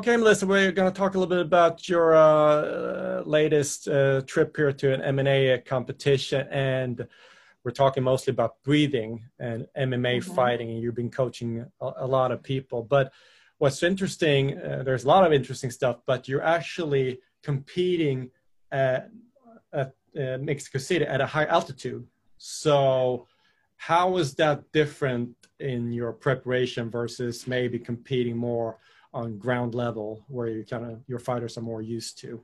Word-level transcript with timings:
Okay, 0.00 0.16
Melissa, 0.16 0.46
we're 0.46 0.72
going 0.72 0.90
to 0.90 0.98
talk 0.98 1.14
a 1.14 1.18
little 1.18 1.28
bit 1.28 1.44
about 1.44 1.86
your 1.86 2.14
uh, 2.14 3.20
latest 3.26 3.86
uh, 3.86 4.22
trip 4.22 4.56
here 4.56 4.72
to 4.72 4.94
an 4.94 5.14
MMA 5.14 5.62
competition, 5.66 6.48
and 6.50 7.06
we're 7.64 7.70
talking 7.70 8.02
mostly 8.02 8.30
about 8.30 8.54
breathing 8.64 9.22
and 9.38 9.66
MMA 9.76 10.20
mm-hmm. 10.20 10.34
fighting, 10.34 10.70
and 10.70 10.80
you've 10.80 10.94
been 10.94 11.10
coaching 11.10 11.66
a, 11.82 11.90
a, 11.98 12.06
lot 12.06 12.32
of 12.32 12.42
people. 12.42 12.82
But 12.82 13.12
what's 13.58 13.82
interesting, 13.82 14.58
uh, 14.58 14.84
there's 14.86 15.04
a 15.04 15.06
lot 15.06 15.26
of 15.26 15.34
interesting 15.34 15.70
stuff, 15.70 15.98
but 16.06 16.26
you're 16.26 16.42
actually 16.42 17.20
competing 17.42 18.30
at, 18.72 19.10
at 19.74 19.92
uh, 20.18 20.38
Mexico 20.38 20.78
City 20.78 21.04
at 21.04 21.20
a 21.20 21.26
high 21.26 21.44
altitude. 21.44 22.06
So, 22.38 23.26
how 23.76 24.16
is 24.16 24.34
that 24.36 24.72
different 24.72 25.36
in 25.58 25.92
your 25.92 26.14
preparation 26.14 26.90
versus 26.90 27.46
maybe 27.46 27.78
competing 27.78 28.38
more 28.38 28.78
on 29.12 29.38
ground 29.38 29.74
level, 29.74 30.24
where 30.28 30.48
you 30.48 30.64
kind 30.64 30.84
of 30.84 31.00
your 31.06 31.18
fighters 31.18 31.58
are 31.58 31.62
more 31.62 31.82
used 31.82 32.18
to? 32.18 32.40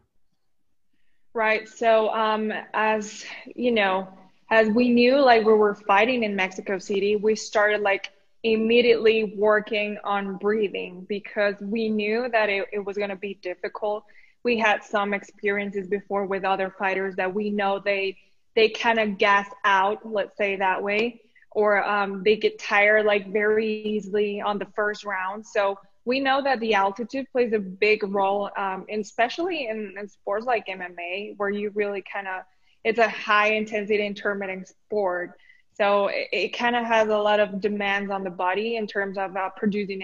Right. 1.34 1.68
So, 1.68 2.08
um, 2.10 2.52
as 2.74 3.24
you 3.54 3.72
know, 3.72 4.08
as 4.50 4.68
we 4.68 4.88
knew, 4.88 5.20
like 5.20 5.44
we 5.44 5.52
were 5.52 5.74
fighting 5.74 6.22
in 6.22 6.34
Mexico 6.34 6.78
City, 6.78 7.16
we 7.16 7.34
started 7.36 7.82
like 7.82 8.10
immediately 8.42 9.34
working 9.36 9.98
on 10.04 10.36
breathing 10.36 11.04
because 11.08 11.56
we 11.60 11.88
knew 11.88 12.28
that 12.30 12.48
it, 12.48 12.66
it 12.72 12.84
was 12.84 12.96
going 12.96 13.10
to 13.10 13.16
be 13.16 13.34
difficult 13.34 14.04
we 14.46 14.56
had 14.56 14.84
some 14.84 15.12
experiences 15.12 15.88
before 15.88 16.24
with 16.24 16.44
other 16.44 16.72
fighters 16.78 17.16
that 17.16 17.34
we 17.34 17.50
know 17.50 17.80
they 17.84 18.16
they 18.54 18.68
kind 18.68 19.00
of 19.00 19.18
gas 19.18 19.48
out 19.64 19.98
let's 20.08 20.36
say 20.36 20.54
that 20.54 20.80
way 20.80 21.20
or 21.50 21.84
um, 21.84 22.22
they 22.22 22.36
get 22.36 22.56
tired 22.56 23.04
like 23.04 23.32
very 23.32 23.82
easily 23.82 24.40
on 24.40 24.56
the 24.60 24.66
first 24.76 25.04
round 25.04 25.44
so 25.44 25.76
we 26.06 26.20
know 26.20 26.42
that 26.42 26.60
the 26.60 26.72
altitude 26.72 27.26
plays 27.30 27.52
a 27.52 27.58
big 27.58 28.02
role 28.02 28.48
um, 28.56 28.86
especially 28.90 29.66
in, 29.68 29.94
in, 29.98 30.08
sports 30.08 30.46
like 30.46 30.66
mma 30.66 31.34
where 31.36 31.50
you 31.50 31.70
really 31.74 32.02
kind 32.10 32.26
of 32.26 32.42
it's 32.86 33.00
a 33.00 33.08
high 33.08 33.48
intensity 33.48 34.06
intermittent 34.06 34.68
sport. 34.68 35.32
So 35.72 36.06
it, 36.06 36.28
it 36.32 36.48
kind 36.56 36.76
of 36.76 36.84
has 36.84 37.08
a 37.08 37.18
lot 37.18 37.40
of 37.40 37.60
demands 37.60 38.12
on 38.12 38.22
the 38.22 38.30
body 38.30 38.76
in 38.76 38.86
terms 38.86 39.18
of 39.18 39.36
uh, 39.36 39.50
producing 39.56 40.02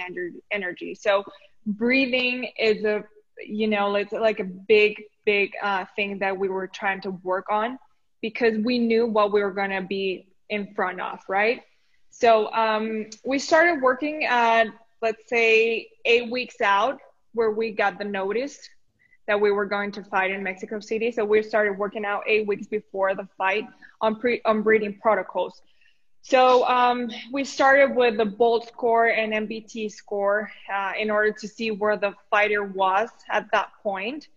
energy. 0.50 0.94
So 0.96 1.24
breathing 1.64 2.50
is 2.58 2.84
a 2.84 3.04
you 3.46 3.68
know 3.68 3.94
it's 3.94 4.12
like 4.12 4.40
a 4.40 4.44
big 4.44 5.00
big 5.24 5.52
uh, 5.62 5.84
thing 5.94 6.18
that 6.18 6.36
we 6.36 6.48
were 6.48 6.66
trying 6.66 7.00
to 7.02 7.12
work 7.22 7.46
on 7.50 7.78
because 8.20 8.58
we 8.58 8.78
knew 8.78 9.06
what 9.06 9.32
we 9.32 9.42
were 9.42 9.52
going 9.52 9.70
to 9.70 9.80
be 9.80 10.26
in 10.50 10.74
front 10.74 11.00
of 11.00 11.20
right? 11.28 11.62
So 12.10 12.52
um, 12.52 13.06
we 13.24 13.38
started 13.38 13.80
working 13.80 14.24
at 14.24 14.66
let's 15.02 15.28
say 15.28 15.88
eight 16.04 16.30
weeks 16.30 16.60
out 16.60 16.98
where 17.34 17.50
we 17.50 17.72
got 17.72 17.98
the 17.98 18.04
notice 18.04 18.68
that 19.26 19.40
we 19.40 19.50
were 19.50 19.66
going 19.66 19.92
to 19.92 20.02
fight 20.04 20.30
in 20.30 20.42
mexico 20.42 20.80
city 20.80 21.10
so 21.12 21.24
we 21.24 21.42
started 21.42 21.76
working 21.76 22.04
out 22.04 22.22
eight 22.26 22.46
weeks 22.46 22.66
before 22.66 23.14
the 23.14 23.28
fight 23.36 23.66
on 24.00 24.16
pre 24.18 24.40
on 24.44 24.62
breathing 24.62 24.98
protocols 25.00 25.62
so 26.22 26.64
um, 26.68 27.10
we 27.32 27.42
started 27.42 27.96
with 27.96 28.16
the 28.16 28.24
bolt 28.24 28.68
score 28.68 29.08
and 29.08 29.32
MBT 29.32 29.90
score 29.90 30.50
uh, 30.72 30.92
in 30.96 31.10
order 31.10 31.32
to 31.32 31.48
see 31.48 31.72
where 31.72 31.96
the 31.96 32.14
fighter 32.30 32.62
was 32.62 33.10
at 33.28 33.48
that 33.52 33.70
point, 33.82 34.28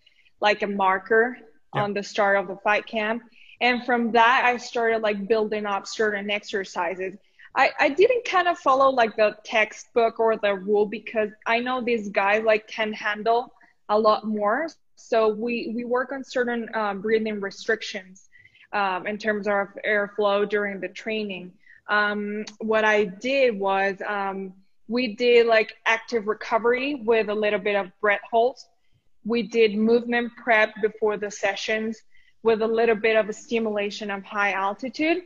like 0.42 0.64
a 0.64 0.68
marker 0.68 1.38
yeah. 1.76 1.84
on 1.84 1.94
the 1.94 2.02
start 2.02 2.38
of 2.38 2.48
the 2.48 2.58
fight 2.58 2.88
camp. 2.88 3.22
And 3.62 3.86
from 3.86 4.12
that, 4.14 4.44
I 4.46 4.58
started 4.58 5.04
like 5.04 5.28
building 5.28 5.68
up 5.68 5.86
certain 5.86 6.32
exercises. 6.32 7.18
I, 7.56 7.72
I 7.80 7.90
didn't 7.90 8.26
kind 8.26 8.48
of 8.48 8.58
follow 8.58 8.90
like 8.90 9.16
the 9.16 9.38
textbook 9.44 10.20
or 10.20 10.38
the 10.38 10.56
rule 10.56 10.86
because 10.86 11.30
I 11.46 11.60
know 11.60 11.82
these 11.82 12.10
guys 12.10 12.44
like 12.44 12.68
can 12.68 12.92
handle 12.92 13.54
a 13.90 13.98
lot 13.98 14.26
more. 14.26 14.68
So 14.96 15.30
we, 15.30 15.72
we 15.76 15.86
work 15.86 16.12
on 16.12 16.24
certain 16.24 16.68
um, 16.74 17.02
breathing 17.02 17.40
restrictions 17.40 18.30
um, 18.74 19.08
in 19.08 19.18
terms 19.18 19.48
of 19.48 19.68
airflow 19.88 20.50
during 20.50 20.80
the 20.80 20.90
training 20.90 21.54
um, 21.88 22.46
what 22.60 22.84
I 22.84 23.06
did 23.06 23.60
was 23.60 23.98
um, 24.08 24.54
we 24.88 25.16
did 25.16 25.48
like 25.48 25.76
active 25.86 26.28
recovery 26.28 26.96
with 26.96 27.30
a 27.30 27.36
little 27.36 27.60
bit 27.60 27.76
of 27.76 27.92
breath 28.02 28.22
holds. 28.30 28.68
We 29.24 29.44
did 29.44 29.76
movement 29.76 30.32
prep 30.36 30.74
before 30.82 31.18
the 31.18 31.32
sessions 31.32 32.02
with 32.44 32.62
a 32.62 32.68
little 32.68 32.96
bit 32.96 33.16
of 33.16 33.30
a 33.30 33.34
stimulation 33.34 34.12
of 34.12 34.24
high 34.24 34.54
altitude. 34.54 35.24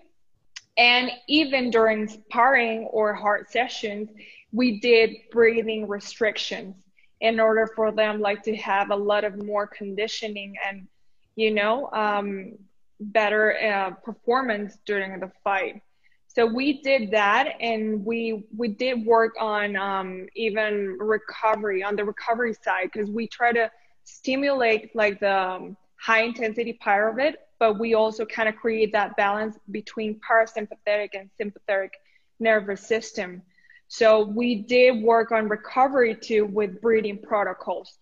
And 0.78 1.12
even 1.28 1.72
during 1.72 2.08
sparring 2.08 2.86
or 2.92 3.14
hard 3.14 3.50
sessions, 3.50 4.10
we 4.52 4.80
did 4.80 5.12
breathing 5.32 5.88
restrictions 5.88 6.76
in 7.22 7.40
order 7.40 7.68
for 7.76 7.92
them 7.92 8.20
like 8.22 8.44
to 8.44 8.56
have 8.56 8.92
a 8.92 8.96
lot 8.96 9.24
of 9.24 9.44
more 9.44 9.68
conditioning 9.68 10.56
and 10.68 10.88
you 11.36 11.52
know 11.52 11.90
um, 11.92 12.54
better 13.00 13.56
uh, 13.60 13.92
performance 14.04 14.78
during 14.86 15.20
the 15.20 15.32
fight. 15.44 15.82
So 16.28 16.46
we 16.46 16.82
did 16.82 17.12
that 17.12 17.56
and 17.60 18.06
we 18.06 18.46
we 18.56 18.70
did 18.70 19.06
work 19.06 19.34
on 19.40 19.76
um, 19.76 20.28
even 20.36 20.98
recovery 21.00 21.84
on 21.84 21.96
the 21.96 22.06
recovery 22.06 22.54
side 22.54 22.90
because 22.92 23.10
we 23.10 23.28
try 23.28 23.52
to 23.52 23.70
stimulate 24.04 24.96
like 24.96 25.20
the 25.20 25.36
um, 25.36 25.78
high 26.00 26.24
intensity 26.24 26.74
part 26.74 27.14
of 27.14 27.20
it 27.20 27.36
but 27.60 27.78
we 27.78 27.94
also 27.94 28.26
kind 28.26 28.50
of 28.50 28.56
create 28.56 28.92
that 28.94 29.16
balance 29.18 29.58
between 29.72 30.20
parasympathetic 30.20 31.10
and 31.14 31.30
sympathetic 31.38 31.94
nervous 32.40 32.88
system 32.88 33.42
so 33.88 34.24
we 34.24 34.56
did 34.56 35.04
work 35.04 35.32
on 35.32 35.50
recovery 35.50 36.16
too 36.16 36.46
with 36.46 36.82
breathing 36.82 37.18
protocols 37.18 37.98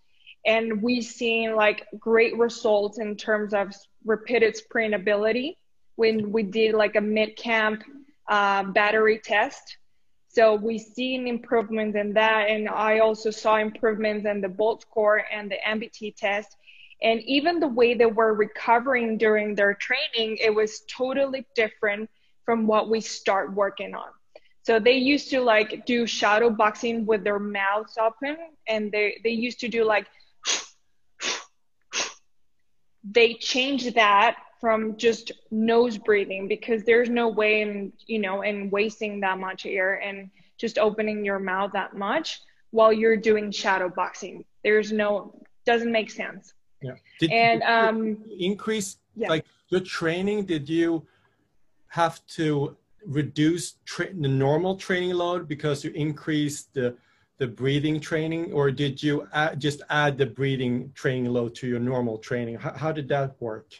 and 0.46 0.82
we 0.82 1.02
seen 1.02 1.56
like 1.56 1.86
great 2.00 2.38
results 2.38 3.00
in 3.00 3.16
terms 3.16 3.54
of 3.54 3.74
repeated 4.06 4.56
sprint 4.56 4.94
ability 4.94 5.58
when 5.98 6.32
we 6.32 6.44
did 6.44 6.74
like 6.74 6.96
a 6.96 7.02
mid 7.02 7.36
camp 7.36 7.84
uh, 8.30 8.64
battery 8.64 9.20
test. 9.24 9.78
So 10.30 10.56
we 10.56 10.78
seen 10.78 11.28
improvements 11.28 11.98
in 11.98 12.14
that, 12.14 12.50
and 12.50 12.70
I 12.70 13.00
also 13.00 13.32
saw 13.32 13.58
improvements 13.58 14.26
in 14.26 14.40
the 14.40 14.48
Bolt 14.48 14.84
score 14.84 15.24
and 15.32 15.52
the 15.52 15.58
MBT 15.68 16.16
test. 16.16 16.56
And 17.02 17.22
even 17.24 17.60
the 17.60 17.68
way 17.68 17.94
they 17.94 18.06
were 18.08 18.34
recovering 18.34 19.18
during 19.18 19.56
their 19.56 19.76
training, 19.76 20.38
it 20.38 20.54
was 20.54 20.82
totally 20.90 21.46
different 21.56 22.10
from 22.44 22.66
what 22.66 22.90
we 22.90 23.02
start 23.02 23.54
working 23.54 23.94
on. 23.94 24.10
So 24.64 24.80
they 24.80 24.94
used 24.98 25.30
to 25.30 25.42
like 25.42 25.86
do 25.86 26.06
shadow 26.08 26.50
boxing 26.50 27.06
with 27.06 27.24
their 27.24 27.40
mouths 27.40 27.98
open, 27.98 28.38
and 28.68 28.92
they 28.92 29.20
they 29.24 29.30
used 29.30 29.60
to 29.62 29.68
do 29.68 29.86
like. 29.86 30.08
They 33.10 33.36
changed 33.36 33.96
that 33.96 34.38
from 34.60 34.98
just 34.98 35.32
nose 35.52 35.98
breathing 35.98 36.48
because 36.48 36.84
there's 36.84 37.10
no 37.10 37.28
way 37.30 37.62
in 37.62 37.94
you 38.08 38.20
know 38.20 38.42
in 38.42 38.70
wasting 38.70 39.22
that 39.22 39.38
much 39.38 39.66
air 39.66 39.96
and 39.96 40.30
just 40.58 40.78
opening 40.78 41.24
your 41.24 41.40
mouth 41.40 41.72
that 41.74 41.96
much 41.96 42.42
while 42.72 42.92
you're 42.92 43.18
doing 43.18 43.52
shadow 43.52 43.90
boxing 43.90 44.44
there's 44.64 44.92
no 44.92 45.40
doesn't 45.66 45.92
make 45.92 46.10
sense 46.10 46.54
yeah. 46.82 46.92
Did 47.20 47.32
and 47.32 47.64
um 47.64 48.18
increase 48.40 48.98
yeah. 49.16 49.30
like 49.30 49.46
your 49.70 49.82
training? 49.82 50.46
Did 50.46 50.70
you 50.70 51.06
have 51.90 52.26
to 52.28 52.76
reduce 53.06 53.76
tra- 53.86 54.14
the 54.14 54.28
normal 54.28 54.76
training 54.76 55.14
load 55.14 55.48
because 55.48 55.84
you 55.84 55.92
increased 55.92 56.74
the 56.74 56.96
the 57.38 57.48
breathing 57.48 58.00
training? 58.00 58.52
Or 58.52 58.72
did 58.72 59.02
you 59.02 59.28
add, 59.34 59.60
just 59.60 59.82
add 59.90 60.18
the 60.18 60.26
breathing 60.26 60.92
training 60.96 61.32
load 61.32 61.56
to 61.56 61.68
your 61.68 61.80
normal 61.80 62.18
training? 62.18 62.56
How, 62.56 62.74
how 62.74 62.92
did 62.92 63.08
that 63.10 63.36
work? 63.40 63.74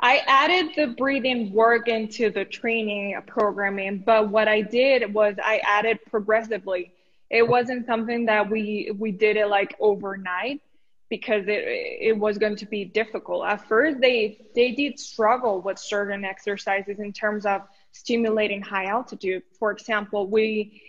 I 0.00 0.22
added 0.26 0.72
the 0.76 0.94
breathing 0.96 1.52
work 1.52 1.86
into 1.86 2.30
the 2.30 2.44
training 2.46 3.20
programming, 3.26 3.98
but 3.98 4.30
what 4.30 4.48
I 4.48 4.62
did 4.62 5.12
was 5.12 5.34
I 5.44 5.60
added 5.64 5.98
progressively. 6.06 6.92
It 7.30 7.46
wasn't 7.46 7.86
something 7.86 8.24
that 8.26 8.50
we 8.50 8.92
we 8.98 9.12
did 9.12 9.36
it 9.36 9.46
like 9.46 9.76
overnight 9.78 10.62
because 11.10 11.44
it 11.48 11.64
it 12.10 12.16
was 12.16 12.38
going 12.38 12.56
to 12.56 12.66
be 12.66 12.84
difficult. 12.84 13.44
At 13.46 13.68
first, 13.68 14.00
they 14.00 14.46
they 14.54 14.72
did 14.72 14.98
struggle 14.98 15.60
with 15.60 15.78
certain 15.78 16.24
exercises 16.24 17.00
in 17.00 17.12
terms 17.12 17.44
of 17.44 17.62
stimulating 17.92 18.62
high 18.62 18.86
altitude. 18.86 19.42
For 19.58 19.72
example, 19.72 20.26
we 20.26 20.80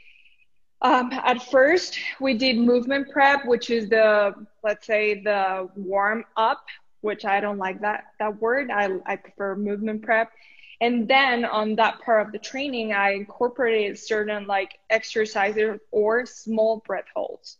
um, 0.82 1.12
at 1.12 1.44
first 1.52 2.00
we 2.20 2.38
did 2.38 2.58
movement 2.58 3.10
prep, 3.12 3.46
which 3.46 3.70
is 3.70 3.90
the 3.90 4.34
let's 4.64 4.88
say 4.88 5.22
the 5.22 5.68
warm 5.76 6.24
up 6.38 6.64
which 7.02 7.26
I 7.26 7.40
don't 7.40 7.58
like 7.58 7.82
that 7.82 8.06
that 8.20 8.40
word. 8.40 8.72
I, 8.72 8.90
I 9.06 9.16
prefer 9.16 9.56
movement 9.56 10.04
prep. 10.04 10.32
And 10.80 11.08
then 11.08 11.46
on 11.46 11.76
that 11.76 12.02
part 12.02 12.26
of 12.26 12.32
the 12.32 12.40
training, 12.40 12.92
I 12.94 13.12
incorporated 13.12 14.00
certain 14.00 14.48
like 14.48 14.80
exercises 14.90 15.80
or 15.92 16.26
small 16.26 16.82
breath 16.86 17.06
holds. 17.16 17.58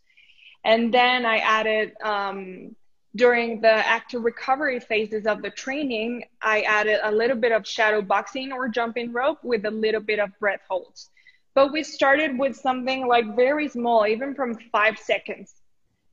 And 0.64 0.92
then 0.92 1.26
I 1.26 1.38
added 1.38 1.92
um, 2.02 2.76
during 3.16 3.60
the 3.60 3.72
active 3.72 4.24
recovery 4.24 4.80
phases 4.80 5.26
of 5.26 5.42
the 5.42 5.50
training, 5.50 6.24
I 6.40 6.62
added 6.62 7.00
a 7.02 7.12
little 7.12 7.36
bit 7.36 7.52
of 7.52 7.66
shadow 7.66 8.02
boxing 8.02 8.52
or 8.52 8.68
jumping 8.68 9.12
rope 9.12 9.38
with 9.42 9.64
a 9.66 9.70
little 9.70 10.00
bit 10.00 10.18
of 10.18 10.30
breath 10.38 10.62
holds. 10.68 11.10
But 11.54 11.72
we 11.72 11.82
started 11.82 12.38
with 12.38 12.56
something 12.56 13.06
like 13.06 13.36
very 13.36 13.68
small, 13.68 14.06
even 14.06 14.34
from 14.34 14.58
five 14.72 14.98
seconds 14.98 15.54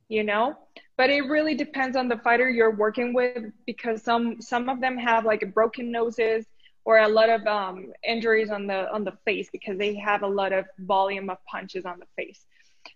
you 0.09 0.23
know 0.23 0.57
but 0.97 1.09
it 1.09 1.21
really 1.21 1.55
depends 1.55 1.95
on 1.95 2.09
the 2.09 2.17
fighter 2.17 2.49
you're 2.49 2.75
working 2.75 3.13
with 3.13 3.45
because 3.65 4.03
some 4.03 4.41
some 4.41 4.67
of 4.67 4.81
them 4.81 4.97
have 4.97 5.23
like 5.23 5.53
broken 5.53 5.91
noses 5.91 6.45
or 6.83 6.97
a 6.97 7.07
lot 7.07 7.29
of 7.29 7.45
um, 7.45 7.91
injuries 8.05 8.49
on 8.49 8.67
the 8.67 8.91
on 8.91 9.03
the 9.03 9.13
face 9.23 9.49
because 9.51 9.77
they 9.77 9.95
have 9.95 10.23
a 10.23 10.27
lot 10.27 10.51
of 10.51 10.65
volume 10.79 11.29
of 11.29 11.37
punches 11.45 11.85
on 11.85 11.99
the 11.99 12.05
face 12.17 12.45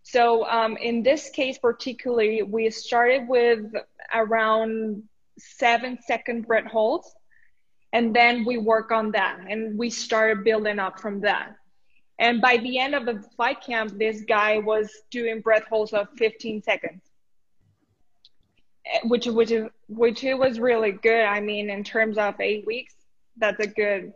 so 0.04 0.46
um, 0.46 0.78
in 0.78 1.04
this 1.04 1.30
case 1.30 1.58
particularly 1.58 2.44
we 2.44 2.70
started 2.70 3.28
with 3.28 3.72
around 4.14 5.04
seven 5.38 5.98
second 6.06 6.48
breath 6.48 6.66
holds 6.66 7.14
and 7.94 8.14
then 8.14 8.44
we 8.44 8.58
work 8.58 8.92
on 8.92 9.12
that 9.12 9.40
and 9.48 9.78
we 9.78 9.90
started 9.90 10.44
building 10.44 10.80
up 10.80 11.00
from 11.00 11.22
that. 11.22 11.56
And 12.20 12.42
by 12.42 12.58
the 12.58 12.80
end 12.80 12.96
of 12.96 13.06
the 13.06 13.24
fight 13.38 13.62
camp 13.62 13.98
this 13.98 14.22
guy 14.22 14.58
was 14.58 14.92
doing 15.12 15.42
breath 15.42 15.66
holds 15.70 15.94
of 15.94 16.08
15 16.18 16.64
seconds 16.64 17.02
which 19.06 19.28
which 19.28 19.54
which 19.88 20.24
it 20.26 20.34
was 20.34 20.60
really 20.60 20.92
good. 20.92 21.24
I 21.24 21.40
mean 21.40 21.70
in 21.70 21.84
terms 21.84 22.18
of 22.18 22.40
eight 22.42 22.66
weeks 22.66 22.94
that's 23.38 23.60
a 23.60 23.68
good 23.68 24.14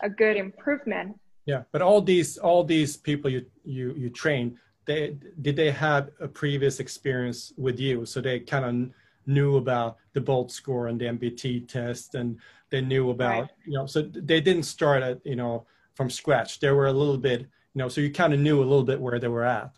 a 0.00 0.08
good 0.08 0.36
improvement. 0.36 1.18
Yeah 1.44 1.62
but 1.72 1.82
all 1.82 2.00
these 2.00 2.38
all 2.38 2.64
these 2.64 2.96
people 2.96 3.30
you 3.30 3.44
you 3.64 3.94
you 3.96 4.10
train 4.10 4.58
they 4.86 5.16
did 5.42 5.56
they 5.56 5.70
have 5.70 6.10
a 6.20 6.28
previous 6.28 6.80
experience 6.80 7.52
with 7.56 7.78
you? 7.78 8.06
So 8.06 8.20
they 8.20 8.40
kind 8.40 8.64
of 8.64 8.94
knew 9.26 9.56
about 9.56 9.96
the 10.12 10.20
bolt 10.20 10.52
score 10.52 10.86
and 10.86 11.00
the 11.00 11.04
mbt 11.04 11.66
test 11.66 12.14
and 12.14 12.38
they 12.70 12.80
knew 12.80 13.10
about 13.10 13.40
right. 13.40 13.50
you 13.64 13.72
know 13.72 13.84
so 13.84 14.02
they 14.02 14.40
didn't 14.40 14.62
start 14.62 15.02
at 15.02 15.24
you 15.26 15.36
know 15.36 15.66
from 15.94 16.10
scratch. 16.10 16.60
They 16.60 16.70
were 16.70 16.86
a 16.86 16.92
little 16.92 17.18
bit 17.18 17.40
you 17.40 17.78
know 17.80 17.88
so 17.88 18.00
you 18.00 18.10
kind 18.10 18.32
of 18.32 18.40
knew 18.40 18.58
a 18.60 18.66
little 18.70 18.84
bit 18.84 19.00
where 19.00 19.18
they 19.18 19.28
were 19.28 19.44
at. 19.44 19.72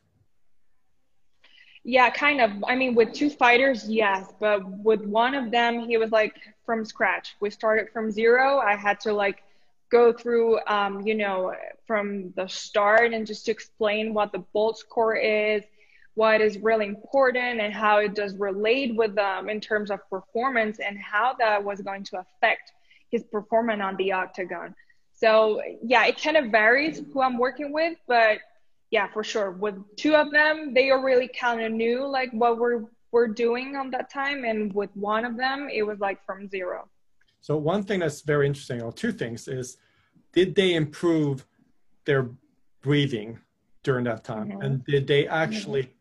Yeah 1.85 2.11
kind 2.11 2.41
of. 2.41 2.51
I 2.67 2.75
mean 2.75 2.95
with 2.95 3.13
two 3.13 3.31
fighters 3.31 3.89
yes 3.89 4.33
but 4.39 4.61
with 4.83 5.03
one 5.03 5.35
of 5.35 5.51
them 5.51 5.89
he 5.89 5.97
was 5.97 6.11
like 6.11 6.37
from 6.67 6.85
scratch. 6.85 7.37
We 7.41 7.49
started 7.51 7.89
from 7.91 8.11
zero. 8.11 8.59
I 8.59 8.77
had 8.77 9.01
to 9.01 9.13
like 9.13 9.43
go 9.91 10.13
through 10.13 10.59
um, 10.67 11.07
you 11.07 11.15
know 11.15 11.55
from 11.87 12.33
the 12.37 12.47
start 12.47 13.13
and 13.13 13.27
just 13.27 13.47
to 13.47 13.51
explain 13.51 14.13
what 14.15 14.33
the 14.33 14.39
bolt 14.53 14.79
score 14.79 15.17
is 15.17 15.63
what 16.19 16.41
is 16.41 16.59
really 16.59 16.87
important 16.87 17.61
and 17.61 17.73
how 17.73 17.99
it 17.99 18.13
does 18.13 18.35
relate 18.39 18.97
with 18.97 19.15
them 19.15 19.49
in 19.49 19.61
terms 19.61 19.89
of 19.89 20.01
performance 20.11 20.81
and 20.81 20.99
how 20.99 21.33
that 21.39 21.63
was 21.63 21.81
going 21.81 22.03
to 22.03 22.19
affect 22.19 22.73
his 23.09 23.23
performance 23.23 23.81
on 23.81 23.97
the 23.99 24.11
octagon. 24.11 24.75
So 25.15 25.63
yeah, 25.81 26.07
it 26.07 26.21
kind 26.21 26.37
of 26.37 26.51
varies 26.51 27.01
who 27.13 27.23
I'm 27.23 27.39
working 27.39 27.73
with, 27.73 27.97
but 28.09 28.39
yeah, 28.91 29.07
for 29.13 29.23
sure. 29.23 29.53
With 29.53 29.77
two 29.95 30.17
of 30.17 30.33
them, 30.33 30.75
they 30.75 30.91
are 30.91 31.05
really 31.05 31.29
kind 31.29 31.61
of 31.61 31.71
new, 31.71 32.05
like 32.05 32.31
what 32.33 32.59
we're 32.59 32.87
we're 33.13 33.29
doing 33.29 33.77
on 33.77 33.91
that 33.93 34.13
time, 34.13 34.45
and 34.45 34.73
with 34.75 34.91
one 34.95 35.25
of 35.25 35.37
them, 35.37 35.69
it 35.73 35.83
was 35.83 36.01
like 36.01 36.25
from 36.27 36.49
zero. 36.49 36.89
So 37.41 37.57
one 37.57 37.83
thing 37.85 38.01
that's 38.01 38.23
very 38.23 38.47
interesting, 38.47 38.83
or 38.83 38.93
two 38.93 39.13
things, 39.13 39.49
is 39.49 39.77
did 40.33 40.55
they 40.55 40.75
improve 40.75 41.47
their 42.05 42.31
breathing 42.83 43.39
during 43.83 44.05
that 44.05 44.25
time, 44.25 44.49
mm-hmm. 44.49 44.63
and 44.63 44.85
did 44.85 45.07
they 45.07 45.27
actually 45.27 45.95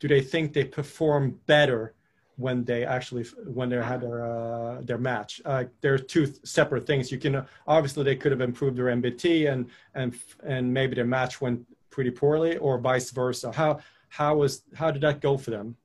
do 0.00 0.08
they 0.08 0.20
think 0.20 0.52
they 0.52 0.64
perform 0.64 1.40
better 1.46 1.94
when 2.36 2.64
they 2.64 2.84
actually 2.84 3.24
when 3.46 3.68
they 3.68 3.76
had 3.76 4.00
their 4.00 4.24
uh, 4.24 4.80
their 4.82 4.98
match. 4.98 5.40
Uh, 5.44 5.64
are 5.84 5.98
two 5.98 6.32
separate 6.44 6.86
things. 6.86 7.10
You 7.10 7.18
can 7.18 7.44
obviously 7.66 8.04
they 8.04 8.16
could 8.16 8.32
have 8.32 8.40
improved 8.40 8.76
their 8.76 8.86
MBT 8.86 9.52
and 9.52 9.68
and 9.94 10.14
and 10.44 10.72
maybe 10.72 10.94
their 10.94 11.04
match 11.04 11.40
went 11.40 11.66
pretty 11.90 12.10
poorly, 12.10 12.56
or 12.58 12.78
vice 12.78 13.10
versa. 13.10 13.52
How 13.52 13.80
how 14.08 14.36
was 14.36 14.62
how 14.74 14.90
did 14.90 15.02
that 15.02 15.20
go 15.20 15.36
for 15.36 15.50
them? 15.50 15.76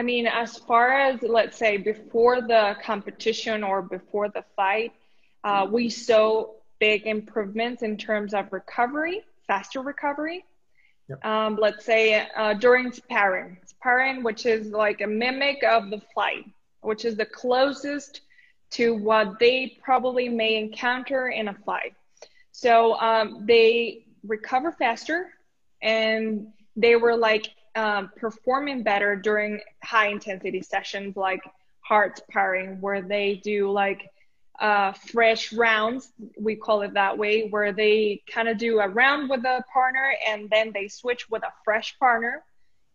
I 0.00 0.02
mean, 0.02 0.26
as 0.26 0.56
far 0.56 0.98
as 0.98 1.20
let's 1.20 1.58
say 1.58 1.76
before 1.76 2.40
the 2.40 2.74
competition 2.82 3.62
or 3.62 3.82
before 3.82 4.30
the 4.30 4.42
fight, 4.56 4.94
uh, 5.44 5.66
we 5.70 5.90
saw 5.90 6.46
big 6.78 7.06
improvements 7.06 7.82
in 7.82 7.98
terms 7.98 8.32
of 8.32 8.50
recovery, 8.50 9.20
faster 9.46 9.82
recovery. 9.82 10.42
Yep. 11.10 11.22
Um, 11.22 11.58
let's 11.60 11.84
say 11.84 12.26
uh, 12.34 12.54
during 12.54 12.92
sparring, 12.92 13.58
sparring, 13.66 14.22
which 14.22 14.46
is 14.46 14.68
like 14.68 15.02
a 15.02 15.06
mimic 15.06 15.62
of 15.64 15.90
the 15.90 16.00
flight, 16.14 16.46
which 16.80 17.04
is 17.04 17.18
the 17.18 17.26
closest 17.26 18.22
to 18.70 18.94
what 18.94 19.38
they 19.38 19.76
probably 19.82 20.30
may 20.30 20.56
encounter 20.56 21.28
in 21.28 21.48
a 21.48 21.54
flight. 21.62 21.92
So 22.52 22.98
um, 23.00 23.44
they 23.44 24.06
recover 24.26 24.72
faster 24.72 25.28
and 25.82 26.46
they 26.74 26.96
were 26.96 27.16
like 27.18 27.50
um, 27.76 28.10
performing 28.16 28.82
better 28.82 29.16
during 29.16 29.60
high 29.82 30.08
intensity 30.08 30.62
sessions 30.62 31.16
like 31.16 31.40
heart 31.80 32.18
sparring, 32.18 32.80
where 32.80 33.02
they 33.02 33.40
do 33.42 33.70
like 33.70 34.10
uh, 34.60 34.92
fresh 34.92 35.52
rounds, 35.52 36.12
we 36.38 36.54
call 36.54 36.82
it 36.82 36.94
that 36.94 37.16
way, 37.16 37.48
where 37.48 37.72
they 37.72 38.22
kind 38.32 38.48
of 38.48 38.58
do 38.58 38.78
a 38.80 38.88
round 38.88 39.30
with 39.30 39.44
a 39.44 39.64
partner 39.72 40.12
and 40.28 40.50
then 40.50 40.70
they 40.72 40.86
switch 40.86 41.28
with 41.30 41.42
a 41.42 41.52
fresh 41.64 41.98
partner 41.98 42.42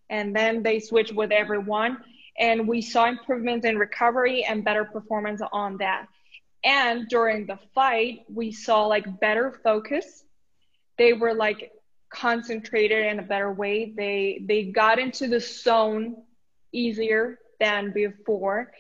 and 0.10 0.36
then 0.36 0.62
they 0.62 0.80
switch 0.80 1.12
with 1.12 1.32
everyone. 1.32 1.98
And 2.38 2.68
we 2.68 2.82
saw 2.82 3.08
improvements 3.08 3.66
in 3.66 3.78
recovery 3.78 4.44
and 4.44 4.64
better 4.64 4.86
performance 4.86 5.42
on 5.52 5.78
that. 5.78 6.06
And 6.64 7.08
during 7.08 7.48
the 7.48 7.58
fight, 7.74 8.26
we 8.32 8.52
saw 8.52 8.86
like 8.86 9.20
better 9.20 9.60
focus. 9.64 10.24
They 10.98 11.14
were 11.14 11.34
like 11.34 11.72
concentrated 12.16 13.06
in 13.06 13.20
a 13.20 13.22
better 13.22 13.52
way. 13.52 13.94
They 13.96 14.42
they 14.46 14.64
got 14.64 15.00
into 15.00 15.28
the 15.28 15.40
zone 15.40 16.24
easier 16.72 17.40
than 17.60 17.92
before, 17.92 18.72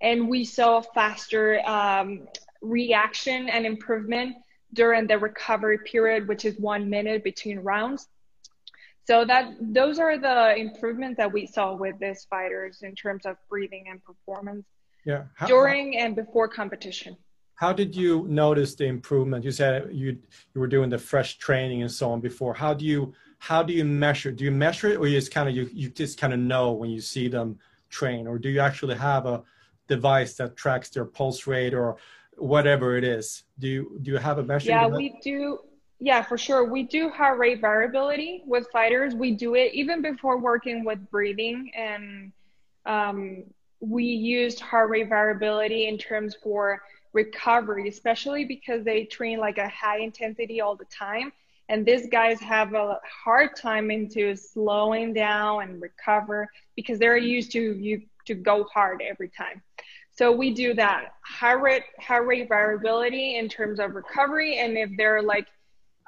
and 0.00 0.28
we 0.28 0.44
saw 0.44 0.80
faster 0.80 1.60
um, 1.66 2.28
reaction 2.62 3.48
and 3.48 3.66
improvement 3.66 4.36
during 4.72 5.06
the 5.06 5.18
recovery 5.18 5.78
period, 5.78 6.28
which 6.28 6.44
is 6.44 6.58
one 6.58 6.88
minute 6.88 7.22
between 7.24 7.58
rounds. 7.60 8.08
So 9.06 9.24
that 9.26 9.52
those 9.60 9.98
are 9.98 10.16
the 10.16 10.56
improvements 10.56 11.18
that 11.18 11.32
we 11.32 11.46
saw 11.46 11.74
with 11.74 11.98
these 11.98 12.24
fighters 12.24 12.82
in 12.82 12.94
terms 12.94 13.26
of 13.26 13.36
breathing 13.50 13.86
and 13.90 14.02
performance 14.02 14.64
yeah. 15.04 15.24
How, 15.34 15.46
during 15.46 15.98
and 15.98 16.16
before 16.16 16.48
competition 16.48 17.16
how 17.56 17.72
did 17.72 17.94
you 17.94 18.26
notice 18.28 18.74
the 18.74 18.84
improvement? 18.86 19.44
You 19.44 19.52
said 19.52 19.88
you 19.92 20.18
you 20.54 20.60
were 20.60 20.66
doing 20.66 20.90
the 20.90 20.98
fresh 20.98 21.38
training 21.38 21.82
and 21.82 21.90
so 21.90 22.10
on 22.10 22.20
before. 22.20 22.54
How 22.54 22.74
do 22.74 22.84
you 22.84 23.12
how 23.38 23.62
do 23.62 23.72
you 23.72 23.84
measure? 23.84 24.32
Do 24.32 24.44
you 24.44 24.50
measure 24.50 24.88
it 24.88 24.96
or 24.96 25.06
you 25.06 25.18
just 25.18 25.32
kind 25.32 25.48
of 25.48 25.54
you, 25.54 25.68
you 25.72 25.90
just 25.90 26.18
kind 26.18 26.32
of 26.32 26.40
know 26.40 26.72
when 26.72 26.90
you 26.90 27.00
see 27.00 27.28
them 27.28 27.58
train? 27.90 28.26
Or 28.26 28.38
do 28.38 28.48
you 28.48 28.60
actually 28.60 28.96
have 28.96 29.26
a 29.26 29.42
device 29.86 30.34
that 30.34 30.56
tracks 30.56 30.90
their 30.90 31.04
pulse 31.04 31.46
rate 31.46 31.74
or 31.74 31.96
whatever 32.36 32.96
it 32.96 33.04
is? 33.04 33.44
Do 33.58 33.68
you 33.68 33.98
do 34.02 34.10
you 34.10 34.18
have 34.18 34.38
a 34.38 34.42
measure 34.42 34.70
yeah 34.70 34.86
we 34.86 35.18
do 35.22 35.58
yeah, 36.00 36.22
for 36.22 36.36
sure. 36.36 36.64
We 36.64 36.82
do 36.82 37.08
heart 37.08 37.38
rate 37.38 37.62
variability 37.62 38.42
with 38.44 38.66
fighters. 38.72 39.14
We 39.14 39.30
do 39.30 39.54
it 39.54 39.72
even 39.72 40.02
before 40.02 40.38
working 40.38 40.84
with 40.84 40.98
breathing, 41.10 41.70
and 41.74 42.32
um, 42.84 43.44
we 43.80 44.04
used 44.04 44.60
heart 44.60 44.90
rate 44.90 45.08
variability 45.08 45.86
in 45.86 45.96
terms 45.96 46.36
for 46.42 46.82
recovery, 47.14 47.88
especially 47.88 48.44
because 48.44 48.84
they 48.84 49.04
train 49.04 49.38
like 49.38 49.56
a 49.58 49.68
high 49.68 50.00
intensity 50.00 50.60
all 50.60 50.76
the 50.76 50.84
time. 50.86 51.32
And 51.70 51.86
these 51.86 52.08
guys 52.08 52.38
have 52.40 52.74
a 52.74 53.00
hard 53.24 53.56
time 53.56 53.90
into 53.90 54.36
slowing 54.36 55.14
down 55.14 55.62
and 55.62 55.80
recover 55.80 56.46
because 56.76 56.98
they're 56.98 57.16
used 57.16 57.52
to 57.52 57.60
you 57.60 58.02
to 58.26 58.34
go 58.34 58.64
hard 58.64 59.00
every 59.00 59.30
time. 59.30 59.62
So 60.10 60.30
we 60.30 60.52
do 60.52 60.74
that 60.74 61.14
heart 61.22 61.62
rate 61.62 61.82
heart 61.98 62.26
rate 62.26 62.48
variability 62.48 63.36
in 63.36 63.48
terms 63.48 63.80
of 63.80 63.94
recovery, 63.94 64.58
and 64.58 64.76
if 64.76 64.90
they're 64.96 65.22
like 65.22 65.46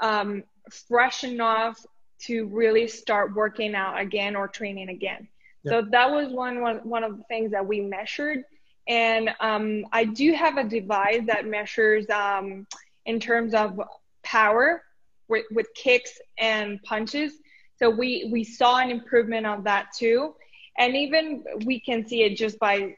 um, 0.01 0.45
fresh 0.71 1.25
enough 1.25 1.85
to 2.19 2.47
really 2.47 2.87
start 2.87 3.35
working 3.35 3.75
out 3.75 3.99
again 3.99 4.37
or 4.37 4.49
training 4.49 4.91
again. 4.91 5.29
So 5.67 5.83
that 5.91 6.11
was 6.11 6.33
one, 6.33 6.61
one 6.61 6.77
one 6.89 7.03
of 7.03 7.17
the 7.17 7.25
things 7.25 7.51
that 7.51 7.67
we 7.67 7.81
measured. 7.81 8.45
And 8.89 9.31
um, 9.41 9.85
I 9.93 10.05
do 10.05 10.33
have 10.33 10.59
a 10.59 10.65
device 10.65 11.23
that 11.27 11.47
measures 11.47 12.09
um, 12.11 12.67
in 13.05 13.19
terms 13.21 13.55
of 13.55 13.81
power 14.23 14.83
with, 15.29 15.45
with 15.51 15.67
kicks 15.75 16.21
and 16.39 16.81
punches. 16.83 17.33
So 17.79 17.91
we 17.91 18.29
we 18.33 18.43
saw 18.45 18.79
an 18.79 18.91
improvement 18.91 19.45
on 19.47 19.65
that 19.65 19.89
too, 19.97 20.35
and 20.79 20.97
even 20.97 21.45
we 21.65 21.79
can 21.81 22.07
see 22.07 22.23
it 22.23 22.37
just 22.37 22.59
by 22.59 22.97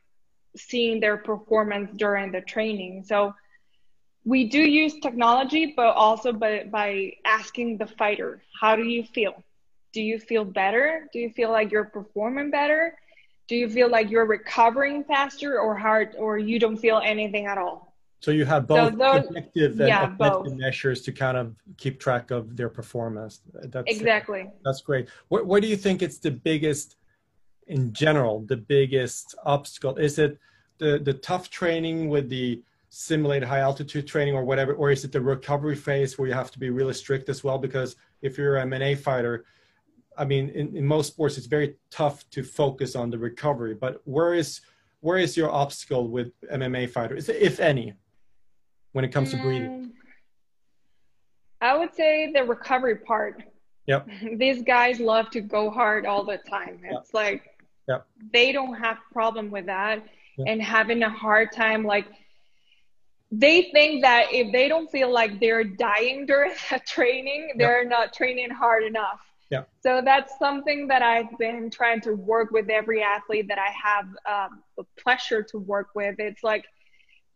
seeing 0.57 1.00
their 1.00 1.16
performance 1.16 1.90
during 1.97 2.33
the 2.33 2.40
training. 2.40 3.04
So 3.04 3.35
we 4.25 4.49
do 4.49 4.61
use 4.61 4.95
technology, 5.00 5.73
but 5.76 5.95
also 5.95 6.33
by, 6.33 6.64
by 6.71 7.12
asking 7.25 7.78
the 7.78 7.87
fighter, 7.87 8.42
how 8.61 8.76
do 8.76 8.83
you 8.83 9.04
feel? 9.04 9.42
Do 9.92 10.02
you 10.02 10.18
feel 10.18 10.45
better? 10.45 11.09
Do 11.12 11.18
you 11.18 11.30
feel 11.30 11.50
like 11.50 11.73
you're 11.73 11.85
performing 11.85 12.50
better? 12.50 12.95
Do 13.48 13.56
you 13.56 13.68
feel 13.68 13.90
like 13.90 14.10
you're 14.10 14.26
recovering 14.26 15.02
faster 15.04 15.58
or 15.58 15.74
hard 15.74 16.14
or 16.18 16.38
you 16.38 16.58
don't 16.58 16.76
feel 16.76 17.00
anything 17.02 17.46
at 17.46 17.58
all? 17.58 17.94
So 18.20 18.30
you 18.30 18.44
have 18.44 18.66
both 18.66 18.92
so 18.92 18.98
those, 18.98 19.26
objective 19.26 19.78
and 19.78 19.88
yeah, 19.88 20.06
both. 20.06 20.52
measures 20.52 21.02
to 21.02 21.12
kind 21.12 21.36
of 21.36 21.54
keep 21.76 22.00
track 22.00 22.30
of 22.30 22.56
their 22.56 22.68
performance. 22.68 23.40
That's 23.54 23.90
exactly. 23.90 24.50
That's 24.64 24.82
great. 24.82 25.08
What, 25.28 25.46
what 25.46 25.62
do 25.62 25.68
you 25.68 25.76
think 25.76 26.02
it's 26.02 26.18
the 26.18 26.32
biggest 26.32 26.96
in 27.68 27.92
general 27.92 28.40
the 28.40 28.56
biggest 28.56 29.34
obstacle? 29.44 29.96
Is 29.96 30.18
it 30.18 30.38
the 30.78 30.98
the 30.98 31.14
tough 31.14 31.48
training 31.48 32.08
with 32.08 32.28
the 32.28 32.62
simulated 32.90 33.48
high 33.48 33.60
altitude 33.60 34.06
training 34.06 34.34
or 34.34 34.44
whatever, 34.44 34.74
or 34.74 34.90
is 34.90 35.04
it 35.04 35.12
the 35.12 35.20
recovery 35.20 35.76
phase 35.76 36.18
where 36.18 36.26
you 36.26 36.34
have 36.34 36.50
to 36.50 36.58
be 36.58 36.70
really 36.70 36.94
strict 36.94 37.28
as 37.28 37.44
well? 37.44 37.58
Because 37.58 37.96
if 38.22 38.36
you're 38.36 38.56
an 38.56 38.70
MMA 38.70 38.98
fighter, 38.98 39.44
I 40.18 40.25
mean, 40.25 40.50
in, 40.50 40.76
in 40.76 40.84
most 40.84 41.06
sports, 41.06 41.38
it's 41.38 41.46
very 41.46 41.76
tough 41.90 42.28
to 42.30 42.42
focus 42.42 42.96
on 42.96 43.10
the 43.10 43.18
recovery. 43.18 43.75
But 43.75 44.00
where 44.04 44.34
is 44.34 44.60
where 45.00 45.18
is 45.18 45.37
your 45.37 45.50
obstacle 45.50 46.08
with 46.08 46.32
MMA 46.52 46.90
fighters, 46.90 47.28
if 47.28 47.60
any, 47.60 47.94
when 48.92 49.04
it 49.04 49.12
comes 49.12 49.30
to 49.30 49.37
breathing? 49.37 49.70
Mm, 49.70 49.90
I 51.60 51.76
would 51.78 51.94
say 51.94 52.32
the 52.32 52.42
recovery 52.42 52.96
part. 52.96 53.44
Yep. 53.87 54.08
These 54.37 54.62
guys 54.62 54.98
love 54.98 55.30
to 55.30 55.40
go 55.40 55.70
hard 55.70 56.04
all 56.04 56.25
the 56.25 56.38
time. 56.38 56.80
It's 56.82 56.92
yep. 56.92 57.14
like 57.14 57.42
yep. 57.88 58.06
they 58.32 58.52
don't 58.52 58.75
have 58.75 58.98
problem 59.12 59.50
with 59.50 59.66
that 59.66 60.04
yep. 60.37 60.46
and 60.48 60.60
having 60.60 61.02
a 61.04 61.10
hard 61.10 61.52
time 61.52 61.84
like 61.84 62.06
they 63.30 63.70
think 63.72 64.02
that 64.02 64.26
if 64.32 64.52
they 64.52 64.68
don't 64.68 64.90
feel 64.90 65.12
like 65.12 65.38
they're 65.38 65.64
dying 65.64 66.26
during 66.26 66.52
the 66.70 66.80
training, 66.87 67.52
they're 67.56 67.84
not 67.84 68.12
training 68.14 68.50
hard 68.50 68.82
enough. 68.84 69.20
Yeah. 69.50 69.62
So 69.82 70.02
that's 70.04 70.38
something 70.38 70.88
that 70.88 71.02
I've 71.02 71.36
been 71.38 71.70
trying 71.70 72.00
to 72.02 72.12
work 72.12 72.50
with 72.50 72.68
every 72.68 73.02
athlete 73.02 73.48
that 73.48 73.58
I 73.58 73.70
have 73.70 74.06
um, 74.28 74.62
the 74.76 74.84
pleasure 75.02 75.42
to 75.42 75.58
work 75.58 75.88
with. 75.94 76.16
It's 76.18 76.44
like 76.44 76.64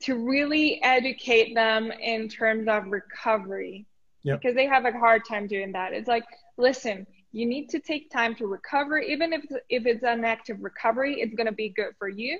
to 0.00 0.16
really 0.16 0.82
educate 0.82 1.54
them 1.54 1.90
in 1.90 2.28
terms 2.28 2.68
of 2.68 2.86
recovery 2.88 3.86
yep. 4.24 4.40
because 4.40 4.54
they 4.54 4.66
have 4.66 4.84
a 4.84 4.92
hard 4.92 5.22
time 5.26 5.46
doing 5.46 5.72
that. 5.72 5.92
It's 5.92 6.08
like, 6.08 6.24
listen, 6.58 7.06
you 7.32 7.46
need 7.46 7.70
to 7.70 7.80
take 7.80 8.10
time 8.10 8.34
to 8.36 8.46
recover. 8.46 8.98
Even 8.98 9.32
if 9.32 9.44
if 9.70 9.86
it's 9.86 10.04
an 10.04 10.24
active 10.24 10.58
recovery, 10.60 11.20
it's 11.20 11.34
going 11.34 11.46
to 11.46 11.52
be 11.52 11.70
good 11.70 11.94
for 11.98 12.08
you 12.08 12.38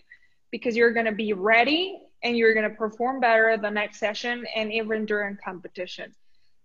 because 0.50 0.76
you're 0.76 0.92
going 0.92 1.06
to 1.06 1.12
be 1.12 1.32
ready 1.32 1.98
and 2.22 2.36
you're 2.36 2.52
going 2.52 2.68
to 2.68 2.76
perform 2.76 3.20
better 3.20 3.56
the 3.56 3.70
next 3.70 3.98
session 3.98 4.44
and 4.54 4.70
even 4.72 5.06
during 5.06 5.38
competition. 5.42 6.14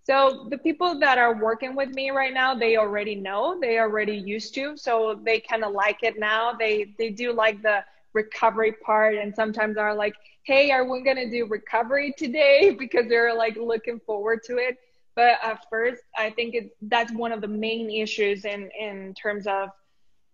So 0.07 0.47
the 0.49 0.57
people 0.57 0.97
that 0.99 1.17
are 1.17 1.35
working 1.35 1.75
with 1.75 1.89
me 1.89 2.11
right 2.11 2.33
now, 2.33 2.55
they 2.55 2.77
already 2.77 3.13
know, 3.13 3.59
they 3.59 3.77
already 3.77 4.15
used 4.15 4.55
to, 4.55 4.77
so 4.77 5.19
they 5.21 5.41
kind 5.41 5.65
of 5.65 5.73
like 5.73 6.01
it 6.01 6.17
now. 6.17 6.53
They 6.53 6.93
they 6.97 7.09
do 7.09 7.33
like 7.33 7.61
the 7.61 7.83
recovery 8.13 8.71
part 8.71 9.15
and 9.15 9.35
sometimes 9.35 9.75
are 9.75 9.93
like, 9.93 10.15
"Hey, 10.43 10.71
are 10.71 10.89
we 10.89 11.01
going 11.01 11.17
to 11.17 11.29
do 11.29 11.45
recovery 11.45 12.13
today?" 12.17 12.73
because 12.79 13.09
they're 13.09 13.35
like 13.35 13.57
looking 13.57 13.99
forward 13.99 14.43
to 14.45 14.55
it. 14.55 14.77
But 15.17 15.39
at 15.43 15.65
first, 15.69 16.03
I 16.17 16.29
think 16.29 16.55
it's 16.55 16.73
that's 16.83 17.11
one 17.11 17.33
of 17.33 17.41
the 17.41 17.49
main 17.49 17.89
issues 17.89 18.45
in 18.45 18.69
in 18.79 19.13
terms 19.13 19.45
of 19.45 19.71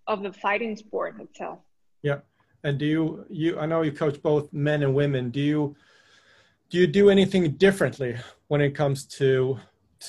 of 0.06 0.22
the 0.22 0.34
fighting 0.34 0.76
sport 0.76 1.20
itself. 1.20 1.60
Yeah. 2.04 2.20
And 2.64 2.78
do 2.78 2.86
you 2.86 3.26
you 3.28 3.60
I 3.60 3.66
know 3.66 3.82
you 3.82 3.92
coach 3.92 4.22
both 4.22 4.54
men 4.54 4.84
and 4.84 4.94
women. 4.94 5.32
Do 5.32 5.40
you 5.40 5.76
do 6.70 6.78
you 6.78 6.88
do 6.88 7.10
anything 7.10 7.52
differently 7.52 8.16
when 8.48 8.62
it 8.62 8.72
comes 8.72 9.06
to 9.06 9.60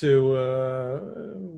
to 0.01 0.37
uh, 0.37 1.01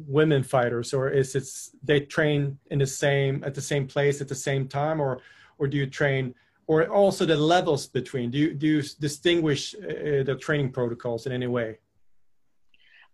women 0.07 0.43
fighters, 0.43 0.93
or 0.93 1.09
is 1.09 1.35
it 1.35 1.45
they 1.83 2.01
train 2.01 2.59
in 2.71 2.79
the 2.79 2.87
same 2.87 3.43
at 3.45 3.55
the 3.55 3.63
same 3.63 3.87
place 3.87 4.21
at 4.21 4.29
the 4.29 4.35
same 4.35 4.69
time, 4.69 5.01
or 5.01 5.21
or 5.59 5.67
do 5.67 5.77
you 5.77 5.87
train, 5.87 6.35
or 6.67 6.87
also 6.89 7.25
the 7.25 7.37
levels 7.37 7.87
between? 7.87 8.31
Do 8.31 8.39
you 8.39 8.55
do 8.55 8.67
you 8.67 8.83
distinguish 9.01 9.75
uh, 9.75 10.23
the 10.25 10.37
training 10.41 10.73
protocols 10.73 11.27
in 11.27 11.33
any 11.33 11.47
way? 11.47 11.79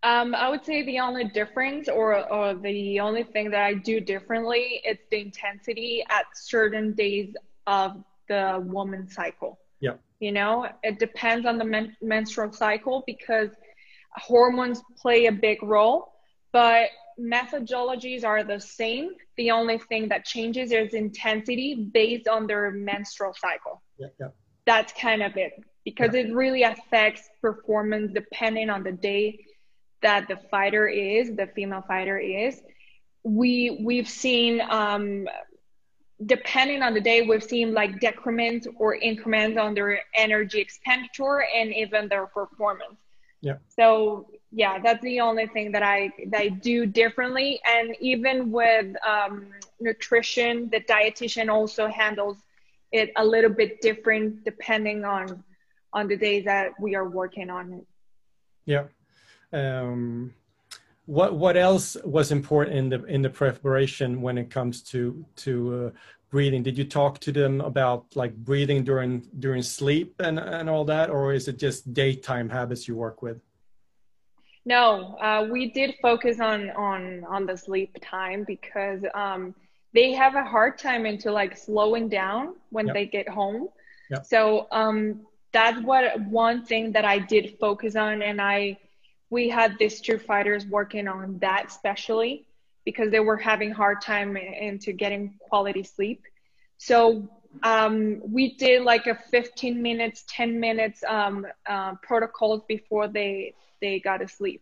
Um, 0.03 0.35
I 0.35 0.49
would 0.49 0.65
say 0.65 0.83
the 0.83 0.99
only 0.99 1.25
difference, 1.29 1.87
or 1.87 2.29
or 2.29 2.55
the 2.55 2.99
only 2.99 3.23
thing 3.23 3.49
that 3.51 3.61
I 3.61 3.75
do 3.75 4.01
differently, 4.01 4.81
it's 4.83 5.05
the 5.09 5.21
intensity 5.21 6.03
at 6.09 6.25
certain 6.33 6.93
days 6.93 7.33
of 7.65 8.03
the 8.27 8.61
woman 8.65 9.07
cycle. 9.07 9.59
Yeah. 9.79 9.93
You 10.23 10.31
know, 10.31 10.69
it 10.83 10.99
depends 10.99 11.45
on 11.45 11.57
the 11.57 11.65
men- 11.65 11.97
menstrual 12.01 12.53
cycle 12.53 13.03
because 13.05 13.49
hormones 14.15 14.81
play 15.01 15.25
a 15.25 15.33
big 15.33 15.61
role, 15.61 16.13
but 16.53 16.91
methodologies 17.19 18.23
are 18.23 18.41
the 18.41 18.57
same. 18.57 19.09
The 19.35 19.51
only 19.51 19.79
thing 19.79 20.07
that 20.07 20.23
changes 20.23 20.71
is 20.71 20.93
intensity 20.93 21.89
based 21.93 22.29
on 22.29 22.47
their 22.47 22.71
menstrual 22.71 23.33
cycle. 23.37 23.83
Yeah, 23.97 24.07
yeah. 24.17 24.27
That's 24.65 24.93
kind 24.93 25.21
of 25.23 25.35
it 25.35 25.61
because 25.83 26.13
yeah. 26.13 26.21
it 26.21 26.33
really 26.33 26.63
affects 26.63 27.29
performance 27.41 28.13
depending 28.13 28.69
on 28.69 28.81
the 28.83 28.93
day 28.93 29.43
that 30.03 30.29
the 30.29 30.37
fighter 30.49 30.87
is, 30.87 31.35
the 31.35 31.47
female 31.53 31.83
fighter 31.85 32.17
is. 32.17 32.61
We 33.25 33.77
we've 33.83 34.07
seen 34.07 34.61
um, 34.61 35.27
depending 36.25 36.81
on 36.81 36.93
the 36.93 37.01
day, 37.01 37.21
we've 37.21 37.43
seen 37.43 37.73
like 37.73 37.99
decrements 37.99 38.67
or 38.77 38.95
increments 38.95 39.57
on 39.57 39.73
their 39.73 40.01
energy 40.15 40.59
expenditure 40.59 41.43
and 41.55 41.73
even 41.73 42.07
their 42.07 42.27
performance. 42.27 42.97
Yeah. 43.41 43.57
So 43.67 44.27
yeah, 44.51 44.79
that's 44.79 45.01
the 45.03 45.19
only 45.19 45.47
thing 45.47 45.71
that 45.73 45.83
I 45.83 46.11
that 46.27 46.39
I 46.39 46.49
do 46.49 46.85
differently. 46.85 47.59
And 47.67 47.95
even 47.99 48.51
with 48.51 48.95
um, 49.05 49.47
nutrition, 49.79 50.69
the 50.69 50.79
dietitian 50.79 51.49
also 51.49 51.87
handles 51.87 52.37
it 52.91 53.11
a 53.17 53.25
little 53.25 53.49
bit 53.49 53.81
different 53.81 54.45
depending 54.45 55.03
on 55.03 55.43
on 55.91 56.07
the 56.07 56.15
day 56.15 56.41
that 56.41 56.79
we 56.79 56.95
are 56.95 57.07
working 57.09 57.49
on 57.49 57.73
it. 57.73 57.85
Yeah. 58.65 58.85
Um, 59.51 60.33
what 61.05 61.35
what 61.35 61.57
else 61.57 61.97
was 62.05 62.31
important 62.31 62.75
in 62.75 62.89
the 62.89 63.03
in 63.05 63.21
the 63.21 63.29
preparation 63.29 64.21
when 64.21 64.37
it 64.37 64.49
comes 64.49 64.81
to 64.81 65.25
to 65.35 65.87
uh, 65.87 65.99
breathing 66.29 66.63
did 66.63 66.77
you 66.77 66.85
talk 66.85 67.19
to 67.19 67.31
them 67.31 67.61
about 67.61 68.05
like 68.15 68.33
breathing 68.37 68.83
during 68.83 69.19
during 69.39 69.61
sleep 69.61 70.15
and 70.19 70.39
and 70.39 70.69
all 70.69 70.85
that 70.85 71.09
or 71.09 71.33
is 71.33 71.47
it 71.47 71.59
just 71.59 71.93
daytime 71.93 72.49
habits 72.49 72.87
you 72.87 72.95
work 72.95 73.21
with 73.21 73.41
no 74.65 75.17
uh, 75.21 75.45
we 75.51 75.71
did 75.71 75.93
focus 76.01 76.39
on 76.39 76.69
on 76.71 77.23
on 77.25 77.45
the 77.45 77.57
sleep 77.57 77.97
time 78.01 78.45
because 78.45 79.03
um, 79.13 79.53
they 79.93 80.13
have 80.13 80.35
a 80.35 80.43
hard 80.43 80.77
time 80.77 81.05
into 81.05 81.31
like 81.31 81.57
slowing 81.57 82.07
down 82.07 82.55
when 82.69 82.87
yep. 82.87 82.95
they 82.95 83.05
get 83.05 83.27
home 83.27 83.67
yep. 84.09 84.25
so 84.25 84.67
um, 84.71 85.19
that's 85.51 85.79
what 85.81 86.19
one 86.21 86.65
thing 86.65 86.93
that 86.93 87.03
i 87.03 87.19
did 87.19 87.57
focus 87.59 87.97
on 87.97 88.21
and 88.21 88.41
i 88.41 88.77
we 89.33 89.49
had 89.49 89.75
these 89.79 89.99
two 89.99 90.19
fighters 90.19 90.63
working 90.67 91.07
on 91.07 91.39
that 91.39 91.65
especially 91.67 92.45
because 92.85 93.09
they 93.09 93.19
were 93.19 93.37
having 93.37 93.71
hard 93.71 93.99
time 93.99 94.37
into 94.37 94.91
getting 94.93 95.33
quality 95.39 95.83
sleep. 95.83 96.21
So 96.77 97.27
um, 97.63 98.21
we 98.37 98.55
did 98.55 98.83
like 98.83 99.07
a 99.07 99.15
15 99.31 99.81
minutes, 99.81 100.23
10 100.27 100.59
minutes 100.59 101.03
um, 101.07 101.47
uh, 101.65 101.95
protocols 102.03 102.61
before 102.67 103.07
they 103.07 103.55
they 103.81 103.99
got 103.99 104.17
to 104.17 104.27
sleep. 104.27 104.61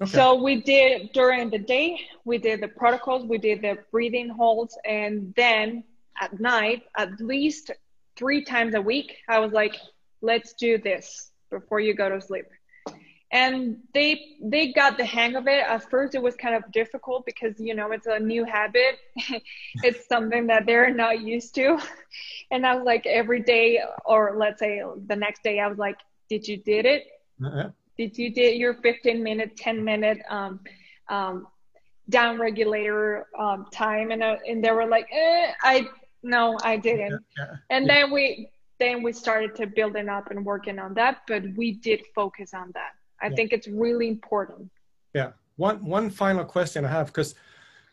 Okay. 0.00 0.10
So 0.10 0.42
we 0.42 0.54
did 0.62 1.12
during 1.12 1.50
the 1.50 1.58
day, 1.58 2.00
we 2.24 2.38
did 2.38 2.60
the 2.60 2.68
protocols, 2.68 3.26
we 3.26 3.38
did 3.38 3.60
the 3.60 3.74
breathing 3.90 4.28
holds, 4.28 4.78
and 4.84 5.32
then 5.36 5.84
at 6.20 6.40
night, 6.40 6.84
at 6.96 7.20
least 7.20 7.70
three 8.16 8.42
times 8.44 8.74
a 8.74 8.82
week, 8.92 9.08
I 9.28 9.38
was 9.38 9.52
like, 9.52 9.76
let's 10.22 10.54
do 10.54 10.78
this 10.78 11.30
before 11.50 11.80
you 11.80 11.94
go 11.94 12.08
to 12.08 12.20
sleep 12.20 12.46
and 13.32 13.78
they 13.94 14.36
they 14.42 14.72
got 14.72 14.98
the 14.98 15.04
hang 15.04 15.36
of 15.36 15.48
it. 15.48 15.64
At 15.66 15.88
first 15.90 16.14
it 16.14 16.22
was 16.22 16.36
kind 16.36 16.54
of 16.54 16.70
difficult 16.70 17.24
because 17.24 17.58
you 17.58 17.74
know 17.74 17.90
it's 17.90 18.06
a 18.06 18.18
new 18.18 18.44
habit. 18.44 18.98
It's 19.82 20.06
something 20.06 20.46
that 20.48 20.66
they're 20.66 20.92
not 20.94 21.20
used 21.20 21.54
to. 21.56 21.78
And 22.50 22.66
i 22.66 22.74
was 22.74 22.84
like 22.84 23.06
every 23.06 23.40
day 23.40 23.80
or 24.04 24.34
let's 24.36 24.60
say 24.60 24.82
the 25.06 25.16
next 25.16 25.42
day 25.42 25.58
i 25.58 25.66
was 25.66 25.78
like 25.78 25.96
did 26.28 26.46
you 26.46 26.58
did 26.58 26.84
it? 26.84 27.02
Uh-huh. 27.44 27.70
did 27.96 28.18
you 28.18 28.28
did 28.30 28.58
your 28.58 28.74
15 28.74 29.22
minute 29.22 29.56
10 29.56 29.82
minute 29.82 30.18
um, 30.28 30.60
um, 31.08 31.46
down 32.10 32.38
regulator 32.38 33.26
um, 33.38 33.66
time? 33.72 34.10
And, 34.10 34.22
uh, 34.22 34.36
and 34.46 34.62
they 34.62 34.70
were 34.70 34.86
like 34.86 35.08
eh, 35.10 35.52
i 35.62 35.88
no 36.22 36.58
i 36.62 36.76
didn't. 36.76 37.12
Yeah, 37.12 37.44
yeah, 37.44 37.56
and 37.70 37.86
yeah. 37.86 37.92
then 37.92 38.10
we 38.12 38.50
then 38.78 39.02
we 39.02 39.12
started 39.12 39.54
to 39.56 39.66
building 39.66 40.08
up 40.10 40.30
and 40.30 40.44
working 40.44 40.78
on 40.78 40.92
that 40.94 41.22
but 41.26 41.42
we 41.56 41.72
did 41.72 42.00
focus 42.14 42.52
on 42.52 42.70
that 42.74 42.92
I 43.22 43.28
yeah. 43.28 43.36
think 43.36 43.52
it's 43.52 43.68
really 43.68 44.08
important. 44.08 44.70
Yeah. 45.14 45.32
One 45.56 45.84
one 45.84 46.10
final 46.10 46.44
question 46.44 46.84
I 46.84 46.88
have 46.88 47.06
because 47.06 47.34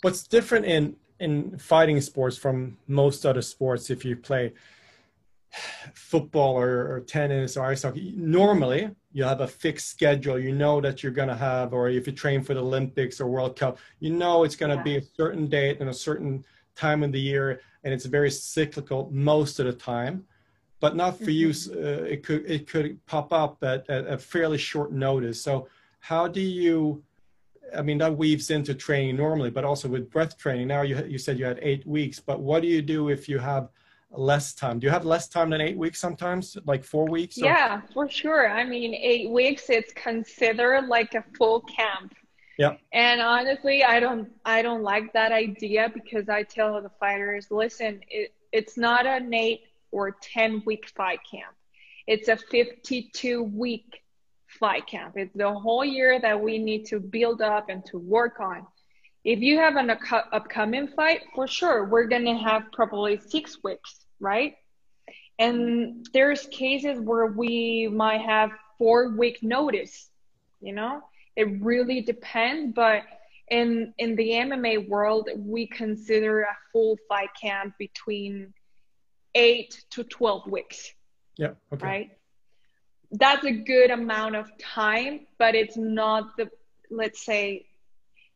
what's 0.01 0.27
different 0.27 0.65
in 0.65 0.95
in 1.19 1.57
fighting 1.57 1.99
sports 2.01 2.37
from 2.37 2.77
most 2.87 3.25
other 3.25 3.41
sports 3.41 3.89
if 3.89 4.05
you 4.05 4.15
play 4.15 4.53
football 5.93 6.57
or, 6.57 6.93
or, 6.93 6.99
tennis 7.01 7.57
or 7.57 7.65
ice 7.65 7.81
hockey 7.81 8.13
normally 8.15 8.89
you 9.11 9.23
have 9.23 9.41
a 9.41 9.47
fixed 9.47 9.89
schedule 9.89 10.37
you 10.37 10.53
know 10.53 10.79
that 10.79 11.01
you're 11.01 11.11
going 11.11 11.27
to 11.27 11.35
have 11.35 11.73
or 11.73 11.89
if 11.89 12.05
you 12.05 12.13
train 12.13 12.43
for 12.43 12.53
the 12.53 12.59
olympics 12.59 13.19
or 13.19 13.27
world 13.27 13.55
cup 13.55 13.79
you 13.99 14.13
know 14.13 14.43
it's 14.43 14.55
going 14.55 14.69
to 14.69 14.75
yeah. 14.75 14.83
be 14.83 14.97
a 14.97 15.01
certain 15.17 15.47
date 15.47 15.79
and 15.79 15.89
a 15.89 15.93
certain 15.93 16.45
time 16.75 17.01
of 17.01 17.11
the 17.11 17.19
year 17.19 17.61
and 17.83 17.91
it's 17.91 18.05
very 18.05 18.29
cyclical 18.29 19.09
most 19.11 19.59
of 19.59 19.65
the 19.65 19.73
time 19.73 20.23
but 20.79 20.95
not 20.95 21.17
for 21.17 21.25
mm-hmm. 21.25 21.75
you. 21.75 21.83
Uh, 21.83 22.03
it 22.03 22.23
could 22.23 22.49
it 22.49 22.67
could 22.67 23.05
pop 23.05 23.31
up 23.33 23.63
at, 23.63 23.89
at 23.89 24.07
a 24.07 24.17
fairly 24.17 24.57
short 24.57 24.91
notice. 24.91 25.41
So 25.41 25.67
how 25.99 26.27
do 26.27 26.41
you 26.41 27.03
I 27.75 27.81
mean, 27.81 27.97
that 27.99 28.15
weaves 28.17 28.49
into 28.49 28.73
training 28.73 29.17
normally, 29.17 29.49
but 29.49 29.63
also 29.63 29.87
with 29.87 30.09
breath 30.09 30.37
training. 30.37 30.67
Now 30.67 30.81
you 30.81 31.03
you 31.05 31.17
said 31.17 31.39
you 31.39 31.45
had 31.45 31.59
eight 31.61 31.85
weeks, 31.85 32.19
but 32.19 32.39
what 32.39 32.61
do 32.61 32.67
you 32.67 32.81
do 32.81 33.09
if 33.09 33.29
you 33.29 33.39
have 33.39 33.69
less 34.11 34.53
time? 34.53 34.79
Do 34.79 34.87
you 34.87 34.91
have 34.91 35.05
less 35.05 35.27
time 35.27 35.49
than 35.49 35.61
eight 35.61 35.77
weeks 35.77 35.99
sometimes, 35.99 36.57
like 36.65 36.83
four 36.83 37.05
weeks? 37.07 37.37
Or? 37.41 37.45
Yeah, 37.45 37.81
for 37.93 38.09
sure. 38.09 38.49
I 38.49 38.63
mean, 38.63 38.93
eight 38.95 39.29
weeks 39.29 39.69
it's 39.69 39.93
considered 39.93 40.87
like 40.87 41.13
a 41.13 41.23
full 41.37 41.61
camp. 41.61 42.15
Yeah. 42.57 42.75
And 42.91 43.21
honestly, 43.21 43.83
I 43.83 43.99
don't 43.99 44.29
I 44.45 44.61
don't 44.61 44.83
like 44.83 45.13
that 45.13 45.31
idea 45.31 45.91
because 45.93 46.27
I 46.27 46.43
tell 46.43 46.81
the 46.81 46.91
fighters, 46.99 47.47
listen, 47.51 48.01
it, 48.09 48.33
it's 48.51 48.77
not 48.77 49.05
an 49.05 49.33
eight 49.33 49.61
or 49.91 50.15
ten 50.21 50.63
week 50.65 50.89
fight 50.95 51.19
camp. 51.29 51.53
It's 52.07 52.27
a 52.27 52.37
52 52.37 53.43
week 53.43 54.01
fight 54.47 54.87
camp. 54.87 55.13
It's 55.15 55.35
the 55.35 55.53
whole 55.53 55.85
year 55.85 56.19
that 56.19 56.41
we 56.41 56.57
need 56.57 56.85
to 56.87 56.99
build 56.99 57.41
up 57.41 57.69
and 57.69 57.85
to 57.85 57.99
work 57.99 58.39
on. 58.39 58.65
If 59.23 59.41
you 59.41 59.57
have 59.57 59.75
an 59.75 59.91
upcoming 60.31 60.87
fight, 60.87 61.21
for 61.35 61.45
sure, 61.45 61.85
we're 61.85 62.07
going 62.07 62.25
to 62.25 62.35
have 62.35 62.63
probably 62.71 63.19
six 63.19 63.57
weeks, 63.63 64.05
right? 64.19 64.55
And 65.37 66.07
there's 66.13 66.47
cases 66.47 66.99
where 66.99 67.27
we 67.27 67.87
might 67.87 68.21
have 68.21 68.51
four 68.77 69.09
week 69.09 69.43
notice, 69.43 70.09
you 70.61 70.73
know? 70.73 71.01
It 71.35 71.61
really 71.61 72.01
depends, 72.01 72.73
but 72.73 73.03
in 73.49 73.93
in 73.97 74.15
the 74.15 74.29
MMA 74.31 74.89
world, 74.89 75.29
we 75.37 75.67
consider 75.67 76.41
a 76.41 76.57
full 76.71 76.97
fight 77.07 77.29
camp 77.39 77.75
between 77.77 78.53
8 79.35 79.85
to 79.91 80.03
12 80.03 80.47
weeks. 80.47 80.93
Yeah, 81.37 81.51
okay. 81.73 81.85
Right? 81.85 82.11
that's 83.11 83.45
a 83.45 83.51
good 83.51 83.91
amount 83.91 84.35
of 84.35 84.55
time, 84.57 85.21
but 85.37 85.55
it's 85.55 85.77
not 85.77 86.37
the, 86.37 86.49
let's 86.91 87.25
say, 87.25 87.65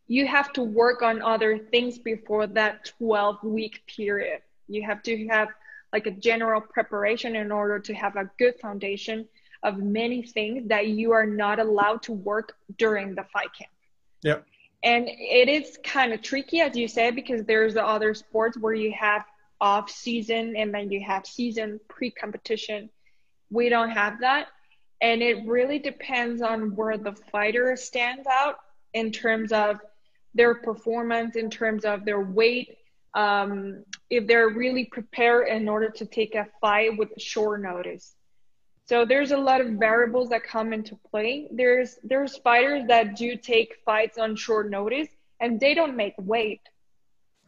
you 0.08 0.28
have 0.28 0.52
to 0.54 0.64
work 0.64 1.02
on 1.02 1.22
other 1.22 1.58
things 1.58 1.98
before 1.98 2.48
that 2.48 2.92
12 2.98 3.44
week 3.44 3.84
period. 3.88 4.42
You 4.68 4.84
have 4.84 5.04
to 5.04 5.28
have 5.28 5.50
like 5.92 6.08
a 6.08 6.12
general 6.12 6.60
preparation 6.60 7.36
in 7.36 7.52
order 7.52 7.80
to 7.80 7.94
have 7.94 8.16
a 8.16 8.30
good 8.40 8.60
foundation 8.60 9.28
of 9.62 9.78
many 9.78 10.24
things 10.24 10.68
that 10.68 10.88
you 10.88 11.12
are 11.12 11.26
not 11.26 11.60
allowed 11.60 12.02
to 12.04 12.12
work 12.12 12.58
during 12.78 13.16
the 13.16 13.24
fight 13.32 13.54
camp. 13.58 13.72
Yeah. 14.24 14.40
And 14.84 15.08
it 15.08 15.48
is 15.48 15.78
kind 15.86 16.12
of 16.12 16.22
tricky, 16.22 16.60
as 16.60 16.76
you 16.76 16.88
said, 16.88 17.16
because 17.16 17.46
there's 17.46 17.76
the 17.76 17.86
other 17.86 18.14
sports 18.14 18.58
where 18.58 18.74
you 18.74 18.92
have 18.92 19.24
off 19.64 19.90
season 19.90 20.56
and 20.58 20.74
then 20.74 20.92
you 20.92 21.02
have 21.02 21.26
season 21.26 21.80
pre 21.88 22.12
competition. 22.12 22.90
We 23.50 23.70
don't 23.70 23.92
have 23.92 24.20
that. 24.20 24.48
And 25.00 25.22
it 25.22 25.48
really 25.48 25.80
depends 25.80 26.42
on 26.42 26.76
where 26.76 26.98
the 26.98 27.14
fighter 27.32 27.76
stands 27.78 28.28
out 28.28 28.58
in 28.94 29.12
terms 29.12 29.54
of 29.54 29.80
their 30.36 30.56
performance 30.56 31.38
in 31.38 31.50
terms 31.50 31.86
of 31.86 32.04
their 32.04 32.20
weight 32.20 32.76
um, 33.14 33.86
if 34.10 34.28
they're 34.28 34.50
really 34.50 34.86
prepared 34.86 35.48
in 35.48 35.70
order 35.70 35.90
to 35.90 36.06
take 36.06 36.36
a 36.36 36.48
fight 36.60 36.98
with 36.98 37.10
short 37.18 37.62
notice. 37.62 38.16
So 38.86 39.06
there's 39.06 39.32
a 39.32 39.38
lot 39.38 39.62
of 39.62 39.68
variables 39.74 40.30
that 40.30 40.44
come 40.44 40.74
into 40.74 40.98
play. 41.10 41.48
There's 41.52 41.98
there's 42.04 42.36
fighters 42.38 42.84
that 42.88 43.16
do 43.16 43.38
take 43.38 43.78
fights 43.86 44.18
on 44.18 44.36
short 44.36 44.70
notice 44.70 45.08
and 45.40 45.58
they 45.58 45.74
don't 45.74 45.96
make 45.96 46.16
weight 46.18 46.62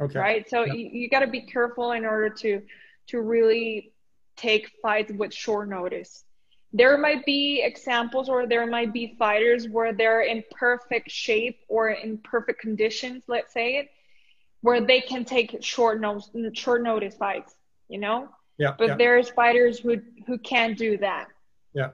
okay. 0.02 0.20
Right? 0.20 0.50
So 0.50 0.64
you, 0.64 0.90
you 0.92 1.10
got 1.10 1.20
to 1.20 1.28
be 1.28 1.42
careful 1.42 1.92
in 1.92 2.06
order 2.06 2.30
to 2.30 2.62
to 3.08 3.22
really 3.22 3.94
take 4.36 4.72
fights 4.82 5.12
with 5.14 5.34
short 5.34 5.70
notice. 5.70 6.24
There 6.74 6.98
might 6.98 7.26
be 7.26 7.62
examples 7.64 8.28
or 8.28 8.48
there 8.48 8.68
might 8.68 8.92
be 8.92 9.16
fighters 9.18 9.70
where 9.70 9.94
they're 9.94 10.22
in 10.22 10.44
perfect 10.52 11.10
shape 11.10 11.60
or 11.70 11.90
in 11.92 12.18
perfect 12.18 12.60
conditions 12.60 13.24
let's 13.28 13.54
say 13.54 13.78
it 13.78 13.90
where 14.62 14.82
they 14.82 15.00
can 15.00 15.24
take 15.24 15.64
short 15.64 16.02
notice 16.02 16.30
short 16.54 16.84
notice 16.84 17.16
fights 17.16 17.56
you 17.88 17.98
know? 17.98 18.28
Yeah 18.58 18.74
but 18.78 18.88
yeah. 18.90 18.96
there's 18.96 19.30
fighters 19.30 19.80
who 19.80 20.02
who 20.28 20.38
can't 20.40 20.78
do 20.78 20.98
that. 20.98 21.28
Yeah. 21.74 21.92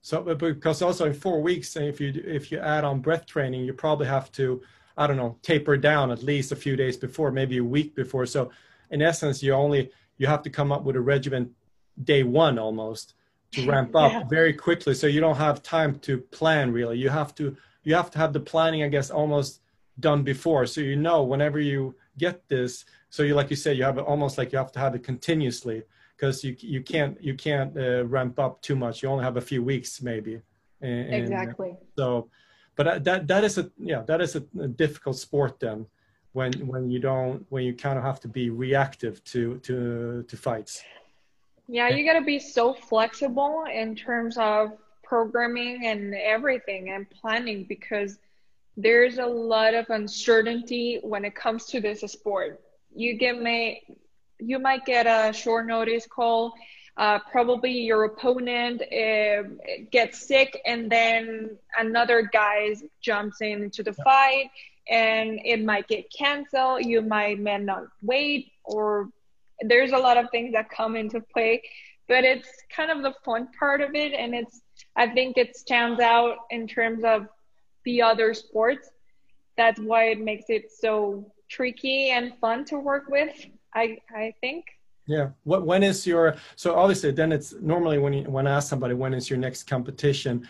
So 0.00 0.22
because 0.34 0.82
also 0.82 1.06
in 1.06 1.14
four 1.14 1.40
weeks 1.40 1.76
if 1.76 2.00
you 2.00 2.12
if 2.24 2.50
you 2.50 2.58
add 2.58 2.82
on 2.82 3.00
breath 3.00 3.26
training 3.26 3.64
you 3.64 3.72
probably 3.72 4.06
have 4.06 4.32
to 4.32 4.62
i 4.96 5.06
don't 5.06 5.16
know 5.16 5.36
taper 5.42 5.76
down 5.76 6.10
at 6.10 6.22
least 6.22 6.52
a 6.52 6.56
few 6.56 6.76
days 6.76 6.96
before 6.96 7.30
maybe 7.30 7.58
a 7.58 7.64
week 7.64 7.94
before. 7.94 8.26
So 8.26 8.50
in 8.90 9.02
essence 9.02 9.42
you 9.42 9.52
only 9.52 9.90
you 10.18 10.26
have 10.26 10.42
to 10.42 10.50
come 10.50 10.70
up 10.72 10.84
with 10.84 10.96
a 10.96 11.00
regimen 11.00 11.54
day 12.02 12.22
one 12.22 12.58
almost 12.58 13.14
to 13.52 13.66
ramp 13.70 13.94
up 13.96 14.12
yeah. 14.12 14.24
very 14.24 14.52
quickly. 14.52 14.94
So 14.94 15.06
you 15.06 15.20
don't 15.20 15.36
have 15.36 15.62
time 15.62 15.98
to 16.00 16.18
plan 16.18 16.72
really. 16.72 16.98
You 16.98 17.08
have 17.08 17.34
to 17.36 17.56
you 17.82 17.94
have 17.94 18.10
to 18.12 18.18
have 18.18 18.32
the 18.32 18.40
planning 18.40 18.82
i 18.82 18.88
guess 18.88 19.10
almost 19.10 19.60
done 20.00 20.22
before. 20.22 20.66
So 20.66 20.80
you 20.80 20.96
know 20.96 21.22
whenever 21.22 21.60
you 21.60 21.94
get 22.18 22.48
this 22.48 22.84
so 23.10 23.22
you 23.22 23.34
like 23.34 23.50
you 23.50 23.56
said 23.56 23.76
you 23.76 23.84
have 23.84 23.98
it 23.98 24.02
almost 24.02 24.38
like 24.38 24.52
you 24.52 24.58
have 24.58 24.72
to 24.72 24.78
have 24.78 24.94
it 24.94 25.02
continuously 25.02 25.82
because 26.16 26.44
you 26.44 26.56
you 26.60 26.80
can't 26.82 27.20
you 27.22 27.34
can't 27.34 27.76
uh, 27.76 28.04
ramp 28.06 28.38
up 28.38 28.62
too 28.62 28.76
much. 28.76 29.02
You 29.02 29.08
only 29.08 29.24
have 29.24 29.36
a 29.36 29.46
few 29.52 29.62
weeks 29.62 30.00
maybe 30.00 30.40
and, 30.84 31.14
exactly. 31.14 31.76
So 31.96 32.28
but 32.76 32.86
uh, 32.86 32.98
that 32.98 33.26
that 33.26 33.44
is 33.44 33.58
a 33.58 33.70
yeah 33.78 34.02
that 34.02 34.20
is 34.20 34.36
a, 34.36 34.44
a 34.60 34.68
difficult 34.68 35.16
sport 35.16 35.60
then 35.60 35.86
when 36.32 36.52
when 36.66 36.90
you 36.90 36.98
don't 36.98 37.44
when 37.50 37.64
you 37.64 37.74
kind 37.74 37.98
of 37.98 38.04
have 38.04 38.20
to 38.20 38.28
be 38.28 38.50
reactive 38.50 39.22
to 39.24 39.58
to 39.58 40.24
to 40.28 40.36
fights 40.36 40.82
yeah, 41.66 41.88
you 41.88 42.04
got 42.04 42.18
to 42.18 42.24
be 42.24 42.38
so 42.38 42.74
flexible 42.74 43.64
in 43.72 43.96
terms 43.96 44.36
of 44.36 44.72
programming 45.02 45.86
and 45.86 46.14
everything 46.14 46.90
and 46.90 47.08
planning 47.08 47.64
because 47.64 48.18
there's 48.76 49.18
a 49.18 49.26
lot 49.26 49.74
of 49.74 49.88
uncertainty 49.90 51.00
when 51.02 51.24
it 51.24 51.34
comes 51.34 51.66
to 51.66 51.80
this 51.80 52.00
sport. 52.00 52.60
You 52.94 53.16
get 53.16 53.40
may 53.40 53.82
you 54.40 54.58
might 54.58 54.84
get 54.84 55.06
a 55.06 55.32
short 55.32 55.66
notice 55.66 56.06
call. 56.06 56.52
Uh, 56.96 57.18
probably 57.32 57.72
your 57.72 58.04
opponent 58.04 58.80
uh, 58.82 59.42
gets 59.90 60.26
sick, 60.26 60.60
and 60.64 60.90
then 60.90 61.56
another 61.78 62.22
guy 62.32 62.74
jumps 63.00 63.40
into 63.40 63.82
the 63.82 63.92
fight, 63.92 64.50
and 64.88 65.40
it 65.44 65.64
might 65.64 65.88
get 65.88 66.04
canceled. 66.12 66.84
You 66.84 67.02
might 67.02 67.40
may 67.40 67.58
not 67.58 67.84
wait, 68.02 68.52
or 68.64 69.08
there's 69.60 69.92
a 69.92 69.98
lot 69.98 70.16
of 70.16 70.30
things 70.30 70.52
that 70.52 70.70
come 70.70 70.96
into 70.96 71.20
play 71.20 71.62
but 72.08 72.24
it's 72.24 72.48
kind 72.74 72.90
of 72.90 73.02
the 73.02 73.14
fun 73.24 73.48
part 73.58 73.80
of 73.80 73.94
it. 73.94 74.12
And 74.12 74.34
it's 74.34 74.60
i 74.96 75.08
think 75.08 75.36
it 75.36 75.56
stands 75.56 76.00
out 76.00 76.36
in 76.50 76.66
terms 76.66 77.04
of 77.04 77.26
the 77.84 78.02
other 78.02 78.34
sports. 78.34 78.90
That's 79.56 79.80
why 79.80 80.08
it 80.10 80.20
makes 80.20 80.46
it 80.48 80.72
so 80.72 81.32
tricky 81.48 82.10
and 82.10 82.32
fun 82.40 82.64
to 82.64 82.78
work 82.78 83.04
with 83.08 83.46
i 83.74 83.98
i 84.10 84.32
think 84.40 84.64
yeah 85.06 85.28
what 85.44 85.66
when 85.66 85.82
is 85.82 86.06
your 86.06 86.36
so 86.56 86.74
obviously 86.74 87.10
then 87.10 87.32
it's 87.32 87.54
normally 87.60 87.98
when 87.98 88.12
you 88.12 88.22
when 88.24 88.46
i 88.46 88.52
ask 88.56 88.68
somebody 88.68 88.94
when 88.94 89.12
is 89.14 89.28
your 89.28 89.38
next 89.38 89.64
competition 89.64 90.46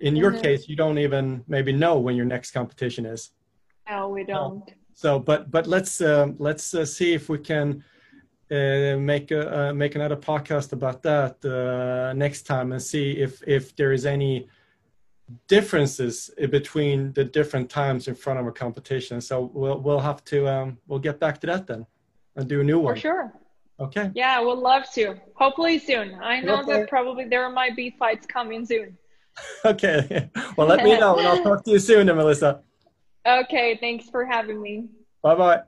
in 0.00 0.14
your 0.16 0.32
mm-hmm. 0.32 0.42
case 0.42 0.68
you 0.68 0.76
don't 0.76 0.98
even 0.98 1.42
maybe 1.48 1.72
know 1.72 1.98
when 1.98 2.14
your 2.16 2.26
next 2.26 2.50
competition 2.50 3.06
is 3.06 3.30
no 3.88 4.08
we 4.08 4.24
don't 4.24 4.74
so 4.94 5.18
but 5.18 5.50
but 5.50 5.66
let's 5.66 6.00
uh, 6.00 6.28
let's 6.38 6.74
uh, 6.74 6.84
see 6.84 7.14
if 7.14 7.28
we 7.28 7.38
can 7.38 7.82
uh, 8.50 8.96
make 8.98 9.30
a, 9.30 9.70
uh, 9.70 9.72
make 9.72 9.94
another 9.94 10.16
podcast 10.16 10.72
about 10.72 11.02
that 11.02 11.44
uh, 11.44 12.12
next 12.12 12.42
time 12.42 12.72
and 12.72 12.82
see 12.82 13.12
if 13.12 13.42
if 13.46 13.74
there 13.74 13.92
is 13.92 14.04
any 14.06 14.46
differences 15.48 16.30
between 16.50 17.12
the 17.14 17.24
different 17.24 17.70
times 17.70 18.06
in 18.08 18.14
front 18.14 18.38
of 18.38 18.46
a 18.46 18.52
competition. 18.52 19.20
So 19.20 19.50
we'll 19.54 19.80
we'll 19.80 20.00
have 20.00 20.24
to 20.26 20.46
um, 20.48 20.78
we'll 20.86 20.98
get 20.98 21.18
back 21.18 21.40
to 21.40 21.46
that 21.48 21.66
then 21.66 21.86
and 22.36 22.48
do 22.48 22.60
a 22.60 22.64
new 22.64 22.78
one. 22.78 22.94
For 22.94 23.00
sure. 23.00 23.32
Okay. 23.80 24.10
Yeah, 24.14 24.40
we'll 24.40 24.60
love 24.60 24.84
to. 24.94 25.16
Hopefully 25.34 25.78
soon. 25.78 26.14
I 26.22 26.40
know 26.40 26.60
okay. 26.60 26.72
that 26.72 26.88
probably 26.88 27.24
there 27.24 27.48
might 27.50 27.74
be 27.74 27.90
fights 27.98 28.26
coming 28.26 28.64
soon. 28.64 28.96
okay. 29.64 30.30
Well, 30.56 30.68
let 30.68 30.84
me 30.84 30.98
know 30.98 31.18
and 31.18 31.26
I'll 31.26 31.42
talk 31.42 31.64
to 31.64 31.72
you 31.72 31.78
soon, 31.78 32.06
Melissa. 32.06 32.60
Okay. 33.26 33.78
Thanks 33.80 34.10
for 34.10 34.26
having 34.26 34.60
me. 34.60 34.86
Bye 35.22 35.34
bye. 35.34 35.62